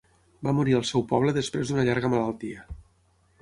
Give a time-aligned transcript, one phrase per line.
[0.45, 2.67] Va morir al seu poble després d'una llarga malaltia.